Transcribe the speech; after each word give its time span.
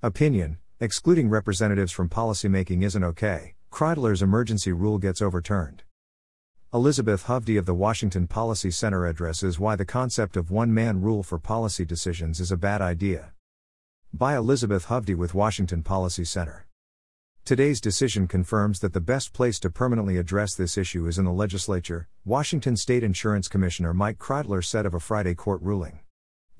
Opinion 0.00 0.58
Excluding 0.78 1.28
representatives 1.28 1.90
from 1.90 2.08
policymaking 2.08 2.84
isn't 2.84 3.02
okay. 3.02 3.54
Kreidler's 3.72 4.22
emergency 4.22 4.70
rule 4.70 4.96
gets 4.96 5.20
overturned. 5.20 5.82
Elizabeth 6.72 7.24
Hovde 7.24 7.58
of 7.58 7.66
the 7.66 7.74
Washington 7.74 8.28
Policy 8.28 8.70
Center 8.70 9.06
addresses 9.06 9.58
why 9.58 9.74
the 9.74 9.84
concept 9.84 10.36
of 10.36 10.52
one 10.52 10.72
man 10.72 11.00
rule 11.00 11.24
for 11.24 11.40
policy 11.40 11.84
decisions 11.84 12.38
is 12.38 12.52
a 12.52 12.56
bad 12.56 12.80
idea. 12.80 13.32
By 14.12 14.36
Elizabeth 14.36 14.86
Hovde 14.86 15.16
with 15.16 15.34
Washington 15.34 15.82
Policy 15.82 16.24
Center. 16.24 16.68
Today's 17.44 17.80
decision 17.80 18.28
confirms 18.28 18.78
that 18.78 18.92
the 18.92 19.00
best 19.00 19.32
place 19.32 19.58
to 19.58 19.68
permanently 19.68 20.16
address 20.16 20.54
this 20.54 20.78
issue 20.78 21.08
is 21.08 21.18
in 21.18 21.24
the 21.24 21.32
legislature, 21.32 22.06
Washington 22.24 22.76
State 22.76 23.02
Insurance 23.02 23.48
Commissioner 23.48 23.92
Mike 23.92 24.18
Kreidler 24.18 24.64
said 24.64 24.86
of 24.86 24.94
a 24.94 25.00
Friday 25.00 25.34
court 25.34 25.60
ruling. 25.60 25.98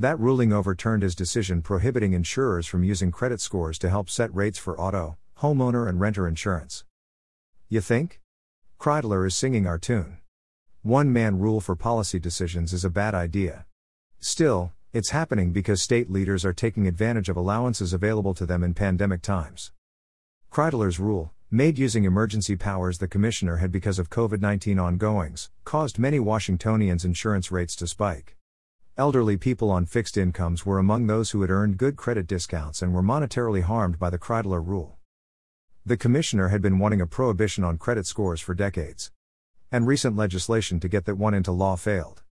That 0.01 0.21
ruling 0.21 0.53
overturned 0.53 1.03
his 1.03 1.17
decision 1.17 1.61
prohibiting 1.61 2.13
insurers 2.13 2.69
from 2.69 2.85
using 2.85 3.11
credit 3.11 3.41
scores 3.41 3.81
to 3.81 3.91
help 3.91 4.09
set 4.09 4.33
rates 4.33 4.57
for 4.57 4.81
auto, 4.81 5.17
homeowner, 5.41 5.89
and 5.89 5.99
renter 5.99 6.29
insurance. 6.29 6.85
You 7.69 7.81
think? 7.81 8.21
Kreidler 8.79 9.27
is 9.27 9.37
singing 9.37 9.67
our 9.67 9.77
tune. 9.77 10.19
One 10.83 11.13
man 11.13 11.41
rule 11.41 11.61
for 11.61 11.75
policy 11.75 12.21
decisions 12.21 12.73
is 12.73 12.85
a 12.85 12.91
bad 12.91 13.13
idea. 13.13 13.67
Still, 14.21 14.71
it's 14.93 15.11
happening 15.11 15.51
because 15.51 15.83
state 15.83 16.09
leaders 16.09 16.45
are 16.45 16.53
taking 16.53 16.87
advantage 16.87 17.29
of 17.29 17.37
allowances 17.37 17.93
available 17.93 18.35
to 18.35 18.47
them 18.47 18.63
in 18.63 18.75
pandemic 18.75 19.21
times. 19.21 19.73
Kreidler's 20.53 21.01
rule, 21.01 21.33
made 21.51 21.77
using 21.77 22.05
emergency 22.05 22.55
powers 22.55 22.99
the 22.99 23.09
commissioner 23.09 23.57
had 23.57 23.73
because 23.73 23.99
of 23.99 24.11
COVID 24.11 24.41
19 24.41 24.79
ongoings, 24.79 25.51
caused 25.65 25.99
many 25.99 26.21
Washingtonians' 26.21 27.05
insurance 27.05 27.51
rates 27.51 27.75
to 27.75 27.89
spike. 27.89 28.38
Elderly 28.99 29.37
people 29.37 29.71
on 29.71 29.87
fixed 29.87 30.17
incomes 30.17 30.67
were 30.67 30.81
among 30.81 31.07
those 31.07 31.31
who 31.31 31.43
had 31.43 31.51
earned 31.51 31.79
good 31.79 31.95
credit 31.95 32.27
discounts 32.27 32.83
and 32.83 32.93
were 32.93 33.01
monetarily 33.01 33.63
harmed 33.63 33.97
by 33.97 34.11
the 34.11 34.19
Kreidler 34.19 34.61
rule. 34.61 34.97
The 35.87 35.97
commissioner 35.97 36.49
had 36.49 36.61
been 36.61 36.81
wanting 36.81 37.01
a 37.01 37.07
prohibition 37.07 37.63
on 37.63 37.79
credit 37.79 38.07
scores 38.07 38.41
for 38.41 38.57
decades. 38.57 39.13
And 39.71 39.87
recent 39.87 40.17
legislation 40.17 40.81
to 40.81 40.89
get 40.89 41.05
that 41.05 41.15
one 41.15 41.33
into 41.33 41.53
law 41.53 41.77
failed. 41.77 42.25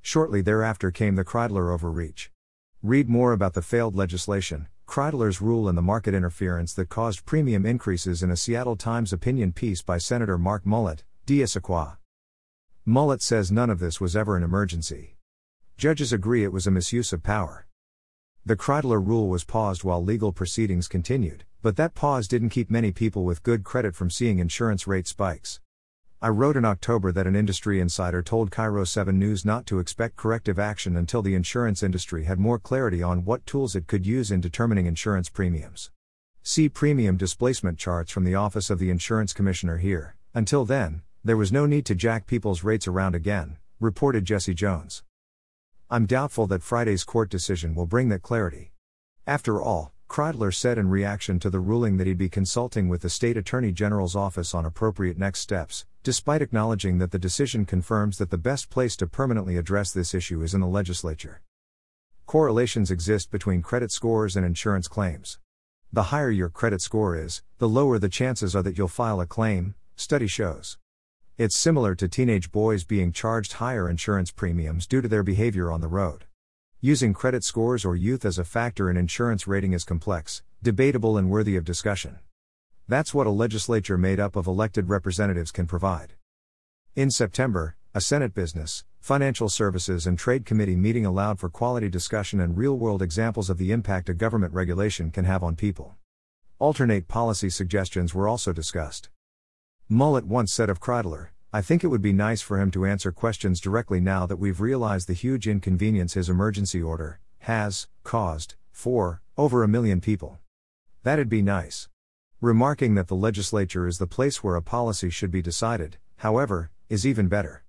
Shortly 0.00 0.40
thereafter 0.40 0.90
came 0.90 1.16
the 1.16 1.24
Kreidler 1.24 1.70
overreach. 1.70 2.30
Read 2.82 3.10
more 3.10 3.32
about 3.32 3.52
the 3.52 3.60
failed 3.60 3.94
legislation, 3.94 4.68
Kreidler's 4.86 5.42
rule 5.42 5.68
and 5.68 5.76
the 5.76 5.82
market 5.82 6.14
interference 6.14 6.72
that 6.72 6.88
caused 6.88 7.26
premium 7.26 7.66
increases 7.66 8.22
in 8.22 8.30
a 8.30 8.38
Seattle 8.38 8.76
Times 8.76 9.12
opinion 9.12 9.52
piece 9.52 9.82
by 9.82 9.98
Senator 9.98 10.38
Mark 10.38 10.64
Mullet, 10.64 11.04
d'Issaquah. 11.26 11.98
Mullet 12.86 13.20
says 13.20 13.52
none 13.52 13.68
of 13.68 13.80
this 13.80 14.00
was 14.00 14.16
ever 14.16 14.34
an 14.34 14.42
emergency. 14.42 15.15
Judges 15.78 16.10
agree 16.10 16.42
it 16.42 16.54
was 16.54 16.66
a 16.66 16.70
misuse 16.70 17.12
of 17.12 17.22
power. 17.22 17.66
The 18.46 18.56
Kreidler 18.56 19.06
rule 19.06 19.28
was 19.28 19.44
paused 19.44 19.84
while 19.84 20.02
legal 20.02 20.32
proceedings 20.32 20.88
continued, 20.88 21.44
but 21.60 21.76
that 21.76 21.94
pause 21.94 22.26
didn't 22.26 22.48
keep 22.48 22.70
many 22.70 22.92
people 22.92 23.24
with 23.24 23.42
good 23.42 23.62
credit 23.62 23.94
from 23.94 24.08
seeing 24.08 24.38
insurance 24.38 24.86
rate 24.86 25.06
spikes. 25.06 25.60
I 26.22 26.30
wrote 26.30 26.56
in 26.56 26.64
October 26.64 27.12
that 27.12 27.26
an 27.26 27.36
industry 27.36 27.78
insider 27.78 28.22
told 28.22 28.50
KIRO 28.50 28.86
7 28.86 29.18
News 29.18 29.44
not 29.44 29.66
to 29.66 29.78
expect 29.78 30.16
corrective 30.16 30.58
action 30.58 30.96
until 30.96 31.20
the 31.20 31.34
insurance 31.34 31.82
industry 31.82 32.24
had 32.24 32.38
more 32.38 32.58
clarity 32.58 33.02
on 33.02 33.26
what 33.26 33.44
tools 33.44 33.76
it 33.76 33.86
could 33.86 34.06
use 34.06 34.30
in 34.30 34.40
determining 34.40 34.86
insurance 34.86 35.28
premiums. 35.28 35.90
See 36.42 36.70
premium 36.70 37.18
displacement 37.18 37.76
charts 37.76 38.10
from 38.10 38.24
the 38.24 38.34
Office 38.34 38.70
of 38.70 38.78
the 38.78 38.88
Insurance 38.88 39.34
Commissioner 39.34 39.76
here. 39.76 40.16
Until 40.32 40.64
then, 40.64 41.02
there 41.22 41.36
was 41.36 41.52
no 41.52 41.66
need 41.66 41.84
to 41.84 41.94
jack 41.94 42.26
people's 42.26 42.64
rates 42.64 42.88
around 42.88 43.14
again, 43.14 43.58
reported 43.78 44.24
Jesse 44.24 44.54
Jones. 44.54 45.02
I'm 45.88 46.06
doubtful 46.06 46.48
that 46.48 46.64
Friday's 46.64 47.04
court 47.04 47.30
decision 47.30 47.76
will 47.76 47.86
bring 47.86 48.08
that 48.08 48.22
clarity. 48.22 48.72
After 49.24 49.62
all, 49.62 49.92
Kreidler 50.08 50.52
said 50.52 50.78
in 50.78 50.88
reaction 50.88 51.38
to 51.38 51.48
the 51.48 51.60
ruling 51.60 51.96
that 51.96 52.08
he'd 52.08 52.18
be 52.18 52.28
consulting 52.28 52.88
with 52.88 53.02
the 53.02 53.08
state 53.08 53.36
attorney 53.36 53.70
general's 53.70 54.16
office 54.16 54.52
on 54.52 54.64
appropriate 54.64 55.16
next 55.16 55.38
steps, 55.38 55.86
despite 56.02 56.42
acknowledging 56.42 56.98
that 56.98 57.12
the 57.12 57.20
decision 57.20 57.64
confirms 57.64 58.18
that 58.18 58.30
the 58.30 58.36
best 58.36 58.68
place 58.68 58.96
to 58.96 59.06
permanently 59.06 59.56
address 59.56 59.92
this 59.92 60.12
issue 60.12 60.42
is 60.42 60.54
in 60.54 60.60
the 60.60 60.66
legislature. 60.66 61.40
Correlations 62.26 62.90
exist 62.90 63.30
between 63.30 63.62
credit 63.62 63.92
scores 63.92 64.34
and 64.34 64.44
insurance 64.44 64.88
claims. 64.88 65.38
The 65.92 66.04
higher 66.04 66.32
your 66.32 66.48
credit 66.48 66.82
score 66.82 67.16
is, 67.16 67.44
the 67.58 67.68
lower 67.68 68.00
the 68.00 68.08
chances 68.08 68.56
are 68.56 68.62
that 68.62 68.76
you'll 68.76 68.88
file 68.88 69.20
a 69.20 69.26
claim, 69.26 69.76
study 69.94 70.26
shows. 70.26 70.78
It's 71.38 71.54
similar 71.54 71.94
to 71.96 72.08
teenage 72.08 72.50
boys 72.50 72.84
being 72.84 73.12
charged 73.12 73.52
higher 73.54 73.90
insurance 73.90 74.30
premiums 74.30 74.86
due 74.86 75.02
to 75.02 75.08
their 75.08 75.22
behavior 75.22 75.70
on 75.70 75.82
the 75.82 75.86
road. 75.86 76.24
Using 76.80 77.12
credit 77.12 77.44
scores 77.44 77.84
or 77.84 77.94
youth 77.94 78.24
as 78.24 78.38
a 78.38 78.44
factor 78.44 78.88
in 78.88 78.96
insurance 78.96 79.46
rating 79.46 79.74
is 79.74 79.84
complex, 79.84 80.42
debatable, 80.62 81.18
and 81.18 81.28
worthy 81.28 81.54
of 81.56 81.64
discussion. 81.64 82.20
That's 82.88 83.12
what 83.12 83.26
a 83.26 83.30
legislature 83.30 83.98
made 83.98 84.18
up 84.18 84.34
of 84.34 84.46
elected 84.46 84.88
representatives 84.88 85.52
can 85.52 85.66
provide. 85.66 86.14
In 86.94 87.10
September, 87.10 87.76
a 87.92 88.00
Senate 88.00 88.32
Business, 88.32 88.86
Financial 88.98 89.50
Services 89.50 90.06
and 90.06 90.18
Trade 90.18 90.46
Committee 90.46 90.74
meeting 90.74 91.04
allowed 91.04 91.38
for 91.38 91.50
quality 91.50 91.90
discussion 91.90 92.40
and 92.40 92.56
real 92.56 92.78
world 92.78 93.02
examples 93.02 93.50
of 93.50 93.58
the 93.58 93.72
impact 93.72 94.08
a 94.08 94.14
government 94.14 94.54
regulation 94.54 95.10
can 95.10 95.26
have 95.26 95.42
on 95.42 95.54
people. 95.54 95.96
Alternate 96.58 97.08
policy 97.08 97.50
suggestions 97.50 98.14
were 98.14 98.26
also 98.26 98.54
discussed. 98.54 99.10
Mullet 99.88 100.26
once 100.26 100.52
said 100.52 100.68
of 100.68 100.80
Kreidler, 100.80 101.28
I 101.52 101.62
think 101.62 101.84
it 101.84 101.86
would 101.86 102.02
be 102.02 102.12
nice 102.12 102.42
for 102.42 102.60
him 102.60 102.72
to 102.72 102.84
answer 102.84 103.12
questions 103.12 103.60
directly 103.60 104.00
now 104.00 104.26
that 104.26 104.36
we've 104.36 104.60
realized 104.60 105.06
the 105.06 105.12
huge 105.12 105.46
inconvenience 105.46 106.14
his 106.14 106.28
emergency 106.28 106.82
order 106.82 107.20
has 107.42 107.86
caused 108.02 108.56
for 108.72 109.22
over 109.38 109.62
a 109.62 109.68
million 109.68 110.00
people. 110.00 110.40
That'd 111.04 111.28
be 111.28 111.40
nice. 111.40 111.88
Remarking 112.40 112.96
that 112.96 113.06
the 113.06 113.14
legislature 113.14 113.86
is 113.86 113.98
the 113.98 114.08
place 114.08 114.42
where 114.42 114.56
a 114.56 114.60
policy 114.60 115.08
should 115.08 115.30
be 115.30 115.40
decided, 115.40 115.98
however, 116.16 116.72
is 116.88 117.06
even 117.06 117.28
better. 117.28 117.62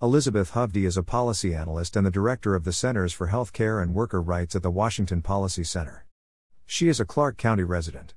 Elizabeth 0.00 0.52
Hovde 0.52 0.86
is 0.86 0.96
a 0.96 1.02
policy 1.02 1.54
analyst 1.54 1.96
and 1.96 2.06
the 2.06 2.10
director 2.10 2.54
of 2.54 2.64
the 2.64 2.72
Centers 2.72 3.12
for 3.12 3.26
Health 3.26 3.52
Care 3.52 3.80
and 3.80 3.92
Worker 3.92 4.22
Rights 4.22 4.56
at 4.56 4.62
the 4.62 4.70
Washington 4.70 5.20
Policy 5.20 5.64
Center. 5.64 6.06
She 6.64 6.88
is 6.88 6.98
a 6.98 7.04
Clark 7.04 7.36
County 7.36 7.62
resident. 7.62 8.14